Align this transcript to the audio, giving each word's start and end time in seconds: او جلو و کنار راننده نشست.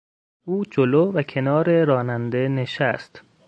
او 0.47 0.63
جلو 0.65 1.11
و 1.11 1.23
کنار 1.23 1.83
راننده 1.85 2.47
نشست. 2.47 3.21